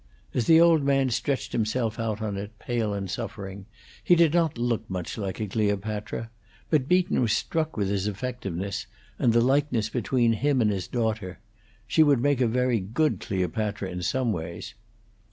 As 0.33 0.47
the 0.47 0.59
old 0.59 0.81
man 0.81 1.11
stretched 1.11 1.51
himself 1.51 1.99
out 1.99 2.23
on 2.23 2.35
it, 2.35 2.57
pale 2.57 2.91
and 2.91 3.07
suffering, 3.07 3.67
he 4.03 4.15
did 4.15 4.33
not 4.33 4.57
look 4.57 4.89
much 4.89 5.15
like 5.15 5.39
a 5.39 5.45
Cleopatra, 5.45 6.31
but 6.71 6.87
Beaton 6.87 7.21
was 7.21 7.33
struck 7.33 7.77
with 7.77 7.87
his 7.87 8.07
effectiveness, 8.07 8.87
and 9.19 9.31
the 9.31 9.41
likeness 9.41 9.89
between 9.89 10.33
him 10.33 10.59
and 10.59 10.71
his 10.71 10.87
daughter; 10.87 11.37
she 11.85 12.01
would 12.01 12.19
make 12.19 12.41
a 12.41 12.47
very 12.47 12.79
good 12.79 13.19
Cleopatra 13.19 13.91
in 13.91 14.01
some 14.01 14.33
ways. 14.33 14.73